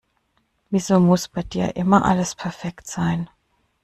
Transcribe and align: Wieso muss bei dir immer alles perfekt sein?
Wieso 0.71 0.99
muss 0.99 1.27
bei 1.27 1.43
dir 1.43 1.75
immer 1.75 2.03
alles 2.05 2.33
perfekt 2.33 2.87
sein? 2.87 3.29